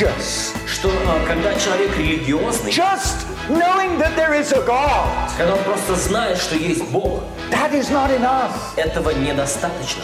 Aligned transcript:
Religious, 0.00 0.54
что 0.66 0.88
а, 1.06 1.26
когда 1.26 1.54
человек 1.58 1.96
религиозный, 1.96 2.70
just 2.70 3.26
knowing 3.48 3.98
that 3.98 4.16
there 4.16 4.34
is 4.34 4.52
a 4.52 4.64
God, 4.66 5.30
когда 5.36 5.54
он 5.54 5.62
просто 5.64 5.94
знает, 5.96 6.38
что 6.38 6.56
есть 6.56 6.84
Бог, 6.90 7.22
that 7.50 7.72
is 7.72 7.90
not 7.90 8.10
enough. 8.10 8.52
этого 8.76 9.10
недостаточно. 9.10 10.02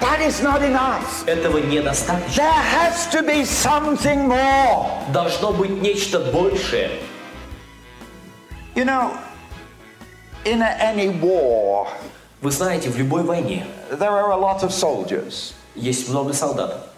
That 0.00 0.20
is 0.20 0.42
not 0.42 0.62
enough. 0.62 1.26
Этого 1.26 1.58
недостаточно. 1.58 2.42
There 2.42 2.52
has 2.52 3.06
to 3.12 3.22
be 3.22 3.44
something 3.44 4.26
more. 4.28 4.90
Должно 5.12 5.52
быть 5.52 5.70
нечто 5.70 6.20
большее. 6.20 7.00
You 8.74 8.84
know, 8.84 9.16
in 10.44 10.60
any 10.60 11.08
war, 11.20 11.88
Вы 12.42 12.50
знаете, 12.50 12.90
в 12.90 12.98
любой 12.98 13.22
войне 13.22 13.66
there 13.90 14.10
are 14.10 14.32
a 14.32 14.36
lot 14.36 14.62
of 14.62 14.70
soldiers, 14.70 15.54
есть 15.74 16.08
много 16.10 16.32
солдат. 16.34 16.90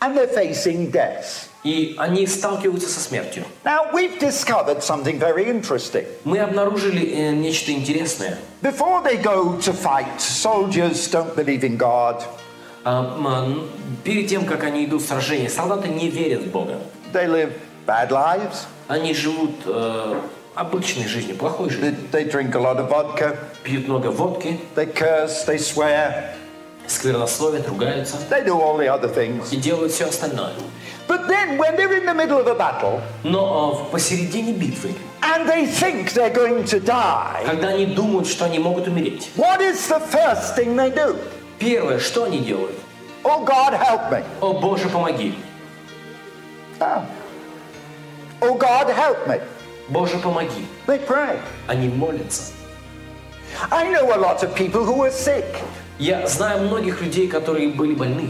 and 0.00 0.16
they're 0.16 0.26
facing 0.26 0.90
death. 0.90 1.49
И 1.62 1.94
они 1.98 2.26
сталкиваются 2.26 2.88
со 2.88 3.00
смертью. 3.00 3.44
Now, 3.64 3.92
we've 3.92 4.18
discovered 4.18 4.82
something 4.82 5.18
very 5.18 5.46
interesting. 5.50 6.06
Мы 6.24 6.38
обнаружили 6.38 7.06
э, 7.06 7.32
нечто 7.32 7.70
интересное. 7.72 8.38
Before 8.62 9.02
they 9.04 9.20
go 9.20 9.58
to 9.60 9.72
fight, 9.74 10.18
soldiers 10.20 11.08
don't 11.10 11.34
believe 11.36 11.62
in 11.62 11.76
God. 11.76 12.22
А, 12.82 13.14
а, 13.22 13.68
перед 14.04 14.28
тем, 14.28 14.46
как 14.46 14.64
они 14.64 14.86
идут 14.86 15.02
в 15.02 15.06
сражение, 15.06 15.50
солдаты 15.50 15.88
не 15.88 16.08
верят 16.08 16.44
в 16.44 16.50
Бога. 16.50 16.78
They 17.12 17.26
live 17.26 17.52
bad 17.86 18.08
lives. 18.10 18.64
Они 18.88 19.12
живут 19.12 19.50
э, 19.66 20.14
обычной 20.54 21.06
жизнью, 21.06 21.36
плохой 21.36 21.68
They, 21.68 21.72
жизнью. 21.72 21.96
they 22.10 22.24
drink 22.30 22.54
a 22.54 22.58
lot 22.58 22.78
of 22.78 22.88
vodka. 22.88 23.36
Пьют 23.64 23.86
много 23.86 24.06
водки, 24.10 24.58
They 24.74 24.86
curse. 24.94 25.44
They 25.46 25.58
swear. 25.58 26.30
сквернословят, 26.86 27.68
ругаются 27.68 28.16
They 28.30 28.44
do 28.44 28.58
all 28.58 28.78
the 28.78 28.88
other 28.88 29.14
things. 29.14 29.52
и 29.52 29.56
делают 29.56 29.92
все 29.92 30.06
остальное. 30.06 30.54
But 31.29 31.29
then, 31.29 31.57
when 31.57 31.75
they're 31.75 31.93
in 31.93 32.05
the 32.05 32.13
middle 32.15 32.39
of 32.39 32.47
a 32.47 32.55
battle 32.55 32.99
Но 33.23 33.39
а, 33.39 33.71
в- 33.75 33.91
посередине 33.91 34.53
битвы, 34.53 34.93
and 35.21 35.47
they 35.47 35.65
think 35.67 36.13
they're 36.13 36.33
going 36.33 36.63
to 36.65 36.79
die, 36.79 37.43
когда 37.45 37.69
они 37.69 37.85
думают, 37.87 38.27
что 38.27 38.45
они 38.45 38.57
могут 38.59 38.87
умереть, 38.87 39.29
what 39.35 39.61
is 39.61 39.87
the 39.87 39.99
first 39.99 40.55
thing 40.55 40.75
they 40.75 40.89
do? 40.93 41.15
первое, 41.59 41.99
что 41.99 42.23
они 42.25 42.39
делают? 42.39 42.75
Oh, 43.23 43.43
God, 43.43 43.73
help 43.73 44.11
me. 44.11 44.23
О 44.41 44.53
Боже, 44.53 44.87
помоги! 44.89 45.33
Oh, 46.79 47.03
oh 48.41 48.53
God, 48.55 48.87
help 48.89 49.27
me. 49.27 49.41
Боже, 49.89 50.17
помоги! 50.19 50.65
They 50.87 50.99
pray. 50.99 51.39
Они 51.67 51.87
молятся. 51.87 52.51
I 53.71 53.89
know 53.91 54.13
a 54.13 54.17
lot 54.17 54.43
of 54.43 54.53
people 54.53 54.83
who 54.83 55.03
are 55.03 55.11
sick. 55.11 55.45
Я 55.97 56.27
знаю 56.27 56.67
многих 56.67 57.01
людей, 57.01 57.27
которые 57.27 57.69
были 57.69 57.93
больны. 57.95 58.29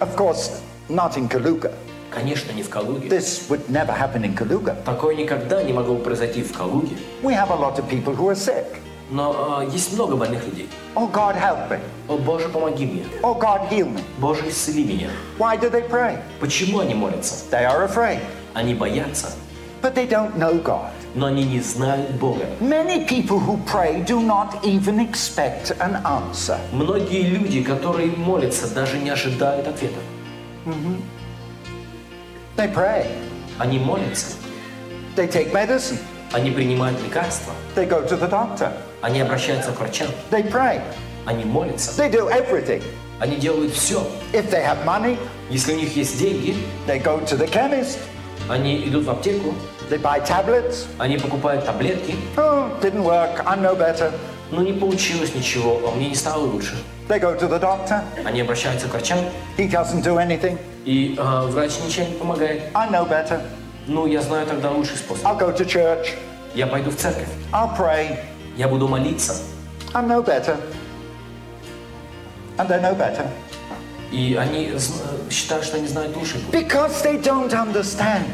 Of 0.00 0.16
course, 0.16 0.60
not 0.88 1.16
in 1.16 1.28
Kaluga. 1.28 1.72
Конечно, 2.11 2.51
не 2.51 2.61
в 2.61 2.69
Калуге. 2.69 3.07
This 3.07 3.47
would 3.49 3.69
never 3.69 3.93
happen 3.97 4.23
in 4.23 4.35
Kaluga. 4.35 4.75
Такое 4.83 5.15
никогда 5.15 5.63
не 5.63 5.73
могло 5.73 5.95
бы 5.95 6.03
произойти 6.03 6.43
в 6.43 6.51
Калуге. 6.55 6.95
We 7.23 7.33
have 7.33 7.49
a 7.51 7.55
lot 7.55 7.77
of 7.79 7.87
people 7.89 8.13
who 8.15 8.29
are 8.29 8.35
sick. 8.35 8.65
Но 9.09 9.59
а, 9.59 9.65
есть 9.65 9.93
много 9.93 10.15
больных 10.15 10.45
людей. 10.45 10.69
Oh 10.95 11.09
God, 11.11 11.35
help 11.35 11.69
me. 11.69 11.79
О 12.07 12.17
Боже, 12.17 12.47
помоги 12.49 12.85
мне! 12.85 13.03
Oh 13.23 13.37
God, 13.37 13.69
heal 13.69 13.87
me. 13.87 14.01
Боже, 14.19 14.47
исцели 14.49 14.83
меня! 14.83 15.09
Why 15.37 15.57
do 15.59 15.69
they 15.69 15.87
pray? 15.89 16.17
Почему 16.39 16.79
они 16.79 16.93
молятся? 16.93 17.35
They 17.51 17.65
are 17.65 17.85
afraid, 17.85 18.19
Они 18.53 18.73
боятся, 18.73 19.31
but 19.81 19.93
they 19.95 20.07
don't 20.07 20.37
know 20.37 20.61
God. 20.63 20.91
но 21.13 21.25
они 21.25 21.43
не 21.43 21.59
знают 21.59 22.09
Бога. 22.11 22.45
Many 22.61 23.05
people 23.05 23.37
who 23.39 23.57
pray 23.65 24.01
do 24.05 24.21
not 24.21 24.63
even 24.63 24.99
expect 24.99 25.75
an 25.79 26.01
answer. 26.05 26.57
Многие 26.71 27.23
люди, 27.23 27.61
которые 27.63 28.11
молятся, 28.15 28.73
даже 28.73 28.97
не 28.97 29.09
ожидают 29.09 29.67
ответа. 29.67 29.99
They 32.60 32.72
pray, 32.72 33.06
Они 33.58 33.78
молятся, 33.78 34.36
they 35.14 35.28
take 35.30 35.52
medicine, 35.52 35.98
они 36.32 36.50
принимают 36.50 37.00
лекарства, 37.02 37.52
they 37.74 37.88
go 37.88 38.06
to 38.06 38.18
the 38.18 38.28
doctor, 38.28 38.70
они 39.02 39.20
обращаются 39.20 39.72
к 39.72 39.80
врачам, 39.80 40.08
they 40.30 40.42
pray, 40.50 40.80
они 41.26 41.44
молятся, 41.44 41.90
they 42.02 42.10
do 42.10 42.28
everything. 42.30 42.82
они 43.20 43.36
делают 43.36 43.72
все. 43.72 44.02
If 44.32 44.50
they 44.50 44.62
have 44.64 44.84
money, 44.84 45.16
Если 45.50 45.72
у 45.74 45.76
них 45.76 45.94
есть 45.96 46.18
деньги, 46.18 46.56
they 46.86 47.00
go 47.02 47.20
to 47.24 47.36
the 47.38 47.48
chemist, 47.50 47.98
они 48.48 48.86
идут 48.88 49.04
в 49.04 49.10
аптеку, 49.10 49.54
they 49.90 50.00
buy 50.00 50.20
tablets. 50.26 50.86
они 50.98 51.16
покупают 51.18 51.64
таблетки, 51.64 52.14
Oh, 52.36 52.70
didn't 52.82 53.04
work, 53.04 53.44
I'm 53.46 53.62
no 53.62 53.74
better. 53.76 54.12
но 54.50 54.62
не 54.62 54.72
получилось 54.72 55.34
ничего, 55.34 55.80
а 55.86 55.90
мне 55.94 56.08
не 56.08 56.14
стало 56.14 56.42
лучше. 56.44 56.74
They 57.08 57.20
go 57.20 57.38
to 57.38 57.48
the 57.48 57.60
doctor, 57.60 58.02
Они 58.24 58.40
обращаются 58.40 58.88
к 58.88 58.92
врачам, 58.92 59.18
he 59.56 59.68
doesn't 59.70 60.02
do 60.02 60.16
anything, 60.18 60.58
И 60.85 61.15
а, 61.17 61.45
врач 61.47 61.73
ничего 61.85 62.07
не 62.07 62.15
помогает. 62.15 62.63
I 62.73 62.89
know 62.89 63.07
better. 63.07 63.41
Ну, 63.87 64.05
я 64.05 64.21
знаю 64.21 64.45
тогда 64.47 64.71
лучший 64.71 64.97
способ. 64.97 65.25
I'll 65.25 65.37
go 65.37 65.55
to 65.55 65.65
church, 65.65 66.09
Я 66.53 66.67
пойду 66.67 66.91
в 66.91 66.95
церковь, 66.95 67.27
I'll 67.51 67.75
pray, 67.77 68.17
я 68.57 68.67
буду 68.67 68.87
молиться, 68.87 69.35
I 69.93 70.03
know 70.03 70.23
better. 70.23 70.57
And 72.57 72.67
they 72.67 72.81
know 72.81 72.95
better. 72.95 73.25
и 74.11 74.35
они 74.35 74.71
считают, 75.29 75.65
что 75.65 75.77
они 75.77 75.87
знают 75.87 76.15
лучше. 76.15 76.37
Because 76.51 77.01
they 77.03 77.21
don't 77.21 77.51
understand. 77.53 78.25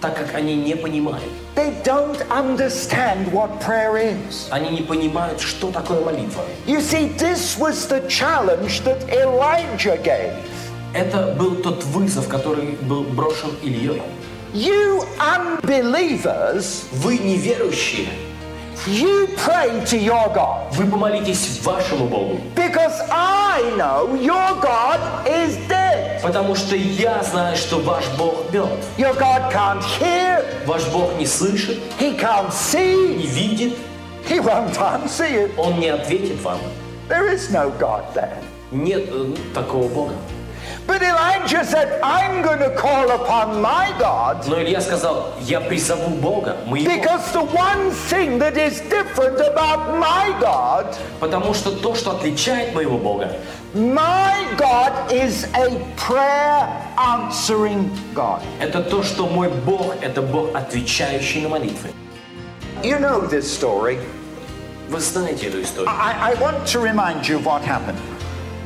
так 0.00 0.16
как 0.16 0.34
они 0.34 0.54
не 0.56 0.76
понимают. 0.76 1.24
They 1.54 1.74
don't 1.82 2.18
understand 2.30 3.32
what 3.32 3.60
prayer 3.60 3.96
is. 3.96 4.46
Они 4.50 4.70
не 4.70 4.82
понимают, 4.82 5.40
что 5.40 5.70
такое 5.70 6.00
молитва. 6.04 6.44
You 6.66 6.80
see, 6.80 7.08
this 7.18 7.58
was 7.58 7.88
the 7.88 8.06
challenge 8.08 8.82
that 8.84 9.08
Elijah 9.10 9.96
gave. 9.96 10.32
Это 10.94 11.34
был 11.38 11.56
тот 11.56 11.84
вызов, 11.84 12.28
который 12.28 12.78
был 12.82 13.02
брошен 13.02 13.50
Ильей. 13.62 14.02
You 14.54 15.04
unbelievers, 15.18 16.84
Вы 16.92 17.18
неверующие, 17.18 18.08
you 18.86 19.28
pray 19.36 19.84
to 19.84 19.98
your 19.98 20.32
God. 20.34 20.72
вы 20.72 20.86
помолитесь 20.86 21.60
вашему 21.62 22.06
Богу. 22.06 22.40
Because 22.56 22.98
I 23.10 23.60
know 23.76 24.14
your 24.18 24.58
God 24.62 24.98
is 25.26 25.58
dead. 25.68 26.22
Потому 26.22 26.54
что 26.54 26.74
я 26.76 27.22
знаю, 27.22 27.56
что 27.56 27.78
ваш 27.80 28.04
Бог 28.16 28.50
мертв. 28.52 28.86
Your 28.96 29.14
God 29.18 29.52
can't 29.52 29.82
hear, 30.00 30.42
Ваш 30.66 30.84
Бог 30.86 31.16
не 31.18 31.26
слышит, 31.26 31.78
he 32.00 32.18
can't 32.18 32.50
see, 32.50 33.16
не 33.16 33.26
видит, 33.26 33.76
he 34.28 34.40
won't 34.40 34.74
answer 34.78 35.28
you. 35.30 35.50
Он 35.58 35.78
не 35.78 35.88
ответит 35.88 36.40
вам. 36.42 36.58
There 37.08 37.28
is 37.30 37.50
no 37.50 37.70
God 37.78 38.02
there. 38.14 38.38
Нет 38.70 39.04
э, 39.10 39.34
такого 39.54 39.88
Бога. 39.88 40.12
But 40.87 41.01
Elijah 41.01 41.63
said, 41.63 41.99
I'm 42.03 42.41
going 42.43 42.59
to 42.59 42.75
call 42.75 43.09
upon 43.11 43.61
my 43.61 43.93
God 43.97 44.45
Но 44.47 44.61
Илья 44.61 44.81
сказал, 44.81 45.33
я 45.41 45.61
призову 45.61 46.09
Бога, 46.21 46.57
моего. 46.65 46.85
because 46.85 47.31
the 47.31 47.41
one 47.41 47.89
thing 48.09 48.37
that 48.39 48.57
is 48.57 48.81
different 48.89 49.39
about 49.39 49.97
my 49.99 50.35
God, 50.39 50.95
Потому 51.19 51.53
что 51.53 51.71
то, 51.71 51.95
что 51.95 52.11
отличает 52.11 52.73
моего 52.75 52.97
Бога, 52.97 53.31
my 53.73 54.45
God 54.57 55.11
is 55.11 55.45
a 55.55 55.69
prayer 55.95 56.67
answering 56.97 57.89
God. 58.13 58.41
это 58.59 58.81
то, 58.83 59.03
что 59.03 59.25
мой 59.27 59.49
Бог, 59.49 59.95
это 60.01 60.21
Бог, 60.21 60.53
отвечающий 60.55 61.41
на 61.41 61.49
молитвы. 61.49 61.89
You 62.83 62.99
know 62.99 63.21
this 63.21 63.43
story. 63.49 63.99
Вы 64.89 64.99
знаете 64.99 65.47
эту 65.47 65.61
историю. 65.61 65.89
I, 65.89 66.33
I 66.33 66.35
want 66.35 66.67
to 66.67 66.79
remind 66.79 67.27
you 67.27 67.37
of 67.37 67.45
what 67.45 67.61
happened. 67.63 67.97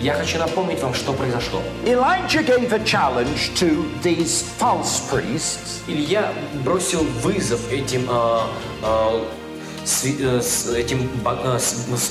Я 0.02 0.14
хочу 0.14 0.38
напомнить 0.38 0.82
вам, 0.82 0.94
что 0.94 1.12
произошло. 1.12 1.62
Elijah 1.87 2.43
gave 2.44 2.72
a 2.72 2.78
challenge 2.81 3.52
to 3.54 3.84
these 4.02 4.44
false 4.58 5.00
priests 5.10 5.81
Илья 5.87 6.32
бросил 6.64 7.04
вызов 7.22 7.60
этим, 7.70 8.06
а, 8.10 8.49
а, 8.82 9.25
сви- 9.84 10.19
э, 10.20 10.40
с- 10.43 10.66
этим 10.75 11.08
а, 11.25 11.56
с- 11.58 11.87
с- 11.87 12.10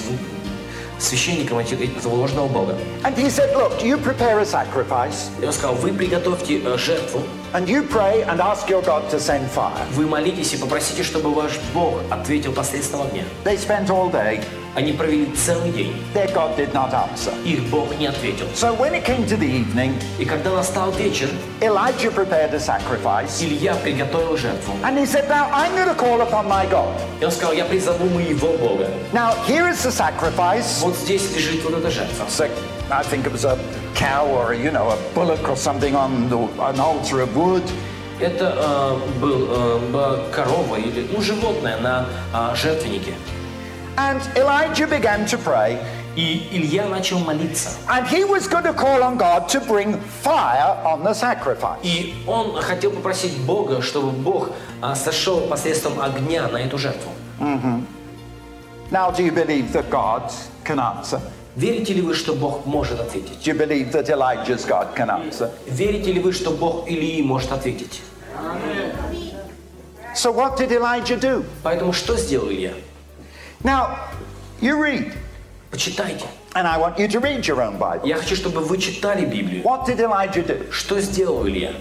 священникам 1.00 1.58
этих- 1.58 1.82
этого 1.98 2.16
ложного 2.16 2.48
бога. 2.48 2.76
and 3.04 3.16
he 3.18 3.28
said, 3.30 3.54
Look, 3.56 3.82
you 3.84 3.98
prepare 3.98 4.40
a 4.40 4.46
sacrifice 4.46 5.30
И 5.42 5.46
он 5.46 5.52
сказал, 5.52 5.76
вы 5.76 5.92
приготовьте 5.92 6.60
э, 6.64 6.78
жертву, 6.78 7.22
and 7.54 7.66
you 7.68 7.86
pray 7.90 8.26
and 8.28 8.40
ask 8.40 8.70
your 8.70 8.82
God 8.86 9.10
to 9.12 9.18
send 9.20 9.42
fire. 9.54 9.72
вы 9.96 10.06
молитесь 10.06 10.54
и 10.54 10.58
попросите, 10.58 11.04
чтобы 11.04 11.34
ваш 11.34 11.60
Бог 11.74 11.96
ответил 12.10 12.54
посредством 12.54 13.02
огня. 13.02 13.24
They 13.44 13.58
spent 13.58 13.88
all 13.88 14.10
day, 14.12 14.42
Они 14.75 14.93
провели 14.93 15.27
целый 15.35 15.71
день, 15.71 15.95
their 16.13 16.31
God 16.35 16.55
did 16.55 16.71
not 16.75 16.93
answer. 16.93 17.33
их 17.47 17.63
Бог 17.71 17.97
не 17.99 18.07
ответил. 18.09 18.47
So 18.55 18.75
when 18.75 18.93
it 18.95 19.05
came 19.07 19.27
to 19.27 19.37
the 19.39 19.49
evening, 19.49 19.95
И 20.19 20.27
когда 20.27 20.51
настал 20.51 20.91
вечер, 20.93 21.31
Elijah 21.63 22.11
prepared 22.11 22.53
a 22.53 22.59
sacrifice 22.61 23.43
Илья 23.43 23.75
приготовил 23.77 24.37
жертву. 24.37 24.75
and 24.83 24.99
he 24.99 25.07
said, 25.07 25.27
Now 25.31 25.49
I'm 25.51 25.75
going 25.75 25.89
to 25.89 25.95
call 25.95 26.21
upon 26.21 26.47
my 26.47 26.67
God. 26.71 26.93
И 27.21 27.25
он 27.25 27.33
сказал, 27.33 27.55
я 27.55 27.65
призову 27.65 28.05
моего 28.11 28.53
Бога. 28.59 28.91
Now 29.15 29.33
here 29.47 29.67
is 29.67 29.83
the 29.83 29.91
sacrifice. 29.91 30.83
Вот 30.83 30.95
здесь 30.95 31.35
лежит 31.35 31.65
вот 31.65 31.73
эта 31.73 31.91
жертва. 31.91 32.25
It's 32.29 32.39
like, 32.39 32.51
I 32.91 33.03
think 33.03 33.25
it 33.27 33.33
was 33.33 33.47
a 33.47 33.59
cow 33.95 34.27
or, 34.27 34.53
you 34.53 34.71
know, 34.71 34.91
a 34.91 34.99
bullock 35.15 35.49
or 35.49 35.57
something 35.57 35.97
on 35.97 36.29
the, 36.29 36.37
an 36.63 36.79
altar 36.79 37.23
of 37.23 37.35
wood. 37.35 37.63
Это 38.21 38.55
э, 38.57 39.21
был 39.21 39.49
э, 39.51 39.79
была 39.91 40.19
корова 40.33 40.77
или 40.77 41.07
ну, 41.13 41.21
животное 41.23 41.79
на 41.79 42.07
э, 42.35 42.55
жертвеннике. 42.57 43.15
And 44.02 44.22
Elijah 44.36 44.88
began 44.88 45.26
to 45.28 45.38
pray. 45.38 45.78
И 46.16 46.48
Илья 46.52 46.88
начал 46.88 47.20
молиться. 47.20 47.70
And 47.88 48.06
he 48.08 48.24
was 48.26 48.48
going 48.48 48.64
to 48.64 48.74
call 48.74 49.04
on 49.04 49.18
God 49.18 49.48
to 49.50 49.60
bring 49.62 49.98
fire 50.24 50.76
on 50.84 51.04
the 51.04 51.14
sacrifice. 51.14 51.80
И 51.84 52.16
он 52.28 52.60
хотел 52.62 52.92
попросить 52.92 53.38
Бога, 53.46 53.82
чтобы 53.82 54.12
Бог 54.12 54.50
а, 54.82 54.96
сошел 54.96 55.42
посредством 55.42 56.02
огня 56.02 56.48
на 56.48 56.58
эту 56.58 56.78
жертву. 56.78 57.12
Now, 58.92 59.10
do 59.10 59.24
you 59.24 59.32
believe 59.32 59.72
that 59.72 59.90
God 59.90 60.34
can 60.66 60.80
answer? 60.80 61.22
Верите 61.56 61.94
ли 61.94 62.02
вы, 62.02 62.14
что 62.14 62.34
Бог 62.34 62.66
может 62.66 63.00
ответить? 63.00 63.40
Do 63.44 63.52
you 63.52 63.58
believe 63.58 63.92
that 63.92 64.10
Elijah's 64.10 64.66
God 64.66 64.96
can 64.96 65.10
answer? 65.10 65.50
Верите 65.68 66.12
ли 66.12 66.20
вы, 66.20 66.34
что 66.34 66.52
Бог 66.52 66.90
Илии 66.90 67.22
может 67.22 67.52
ответить? 67.52 68.02
So, 70.16 70.32
what 70.32 70.58
did 70.58 70.72
Elijah 70.72 71.18
do? 71.18 71.46
Поэтому 71.64 71.94
что 71.94 72.18
сделал 72.18 72.50
Илья? 72.50 72.74
Now, 73.64 74.10
you 74.60 74.82
read, 74.82 75.14
Почитайте. 75.72 76.28
and 76.56 76.68
I 76.68 76.78
want 76.78 76.98
you 77.00 77.08
to 77.08 77.20
read 77.20 77.46
your 77.48 77.62
own 77.62 77.78
Bible. 77.78 78.08
Я 78.08 78.18
хочу, 78.18 78.36
чтобы 78.36 78.62
вы 78.62 78.78
читали 78.78 79.26
Библию. 79.26 79.64
What 79.64 79.86
did 79.86 80.00
Elijah 80.00 80.44
do? 80.44 80.72
Что 80.72 81.00
сделал 81.00 81.48
Илья? 81.48 81.74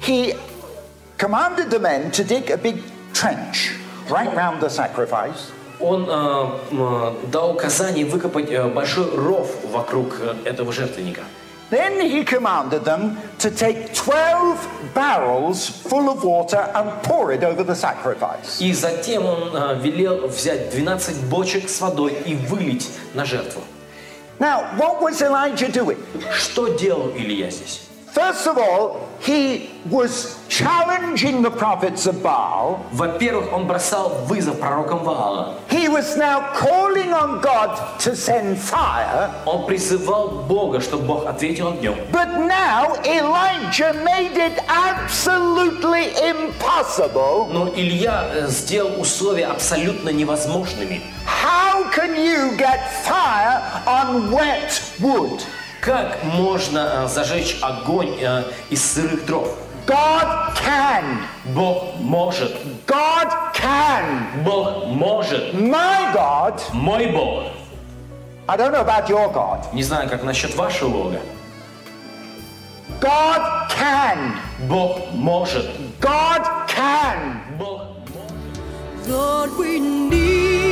He 0.00 0.34
commanded 1.18 1.70
the 1.70 1.78
men 1.78 2.10
to 2.12 2.24
dig 2.24 2.50
a 2.50 2.56
big 2.56 2.82
trench 3.12 3.72
right 4.10 4.32
round 4.34 4.60
the 4.60 4.68
sacrifice. 4.68 5.50
Он 5.78 6.06
э, 6.08 7.14
дал 7.30 7.52
указание 7.54 8.06
выкопать 8.06 8.50
э, 8.50 8.66
большой 8.68 9.14
ров 9.14 9.50
вокруг 9.70 10.16
э, 10.20 10.34
этого 10.46 10.72
жертвенника. 10.72 11.22
Then 11.69 12.01
he 12.01 12.25
commanded 12.25 12.83
them 12.83 13.17
to 13.39 13.49
take 13.49 13.93
12 13.93 14.91
barrels 14.93 15.69
full 15.69 16.09
of 16.09 16.21
water 16.21 16.69
and 16.75 17.01
pour 17.01 17.31
it 17.31 17.45
over 17.45 17.63
the 17.63 17.75
sacrifice. 17.75 18.59
И 18.59 18.73
затем 18.73 19.25
он 19.25 19.55
э, 19.55 19.79
велел 19.81 20.27
взять 20.27 20.69
12 20.71 21.23
бочек 21.29 21.69
с 21.69 21.79
водой 21.79 22.17
и 22.25 22.35
вылить 22.35 22.89
на 23.13 23.23
жертву. 23.23 23.61
Now, 24.37 24.75
what 24.77 25.01
was 25.01 25.21
Elijah 25.21 25.71
doing? 25.71 25.97
Что 26.33 26.67
делал 26.75 27.11
Илья 27.15 27.49
здесь? 27.49 27.84
First 28.15 28.45
of 28.45 28.57
all, 28.57 29.07
he 29.21 29.69
was 29.89 30.37
challenging 30.49 31.41
the 31.41 31.49
prophets 31.49 32.07
of 32.07 32.21
Baal. 32.21 32.85
Во-первых, 32.91 33.53
он 33.53 33.67
бросал 33.67 34.25
вызов 34.25 34.59
пророкам 34.59 35.05
Ваала. 35.05 35.55
He 35.69 35.87
was 35.87 36.17
now 36.17 36.51
calling 36.53 37.13
on 37.13 37.39
God 37.39 37.99
to 37.99 38.13
send 38.13 38.57
fire. 38.57 39.31
Он 39.45 39.65
призывал 39.65 40.43
Бога, 40.45 40.81
чтобы 40.81 41.05
Бог 41.05 41.25
ответил 41.25 41.69
огнем. 41.69 41.95
But 42.11 42.37
now 42.37 42.95
Elijah 43.05 43.93
made 44.03 44.35
it 44.35 44.59
absolutely 44.67 46.11
impossible. 46.21 47.47
Но 47.49 47.69
Илья 47.73 48.29
э, 48.33 48.47
сделал 48.49 48.99
условия 48.99 49.45
абсолютно 49.45 50.09
невозможными. 50.09 51.01
How 51.25 51.89
can 51.91 52.15
you 52.17 52.57
get 52.57 52.91
fire 53.05 53.61
on 53.85 54.31
wet 54.31 54.81
wood? 54.99 55.41
Как 55.80 56.24
можно 56.24 57.04
э, 57.04 57.08
зажечь 57.08 57.58
огонь 57.62 58.16
э, 58.20 58.44
из 58.70 58.84
сырых 58.84 59.24
дров? 59.26 59.56
God 59.86 60.56
can. 60.56 61.04
Бог 61.54 61.94
может. 62.00 62.52
God 62.86 63.54
can. 63.54 64.42
Бог 64.42 64.86
может. 64.86 65.54
My 65.54 66.12
God, 66.12 66.60
Мой 66.72 67.06
Бог. 67.06 67.52
I 68.48 68.56
don't 68.56 68.72
know 68.72 68.80
about 68.80 69.08
your 69.08 69.32
God. 69.32 69.72
Не 69.72 69.82
знаю, 69.82 70.08
как 70.08 70.24
насчет 70.24 70.54
вашего 70.56 70.88
Бога. 70.88 71.20
God 73.00 73.70
can. 73.70 74.34
Бог 74.68 75.12
может. 75.12 75.66
God 76.00 76.42
can. 76.68 77.42
Бог 77.58 77.82
Lord, 79.08 79.56
we 79.56 79.78
need 79.78 80.65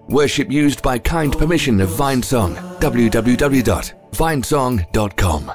Worship 0.09 0.50
used 0.50 0.83
by 0.83 0.99
kind 0.99 1.37
permission 1.37 1.81
of 1.81 1.91
Vinesong. 1.91 2.57
www.vinesong.com. 2.81 5.53